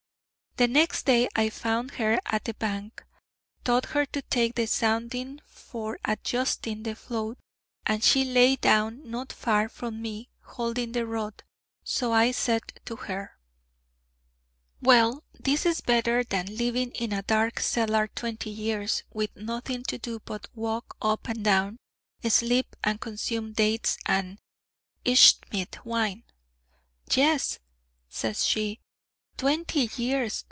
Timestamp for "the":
0.57-0.67, 2.43-2.53, 4.55-4.65, 6.83-6.93, 10.91-11.07